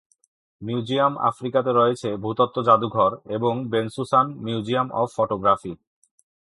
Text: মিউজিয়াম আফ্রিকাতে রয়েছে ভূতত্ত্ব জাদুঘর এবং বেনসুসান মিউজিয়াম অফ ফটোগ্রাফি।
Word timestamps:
মিউজিয়াম 0.61 1.13
আফ্রিকাতে 1.29 1.71
রয়েছে 1.73 2.09
ভূতত্ত্ব 2.23 2.57
জাদুঘর 2.67 3.11
এবং 3.37 3.53
বেনসুসান 3.71 4.27
মিউজিয়াম 4.45 4.87
অফ 4.93 5.07
ফটোগ্রাফি। 5.17 5.73